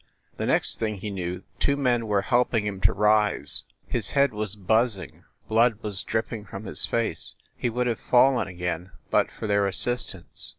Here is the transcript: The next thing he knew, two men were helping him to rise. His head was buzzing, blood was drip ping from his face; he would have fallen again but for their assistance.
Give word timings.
The 0.37 0.47
next 0.47 0.79
thing 0.79 0.95
he 0.95 1.11
knew, 1.11 1.43
two 1.59 1.77
men 1.77 2.07
were 2.07 2.23
helping 2.23 2.65
him 2.65 2.81
to 2.81 2.91
rise. 2.91 3.65
His 3.85 4.09
head 4.17 4.33
was 4.33 4.55
buzzing, 4.55 5.25
blood 5.47 5.83
was 5.83 6.01
drip 6.01 6.29
ping 6.29 6.43
from 6.43 6.65
his 6.65 6.87
face; 6.87 7.35
he 7.55 7.69
would 7.69 7.85
have 7.85 7.99
fallen 7.99 8.47
again 8.47 8.93
but 9.11 9.29
for 9.29 9.45
their 9.45 9.67
assistance. 9.67 10.49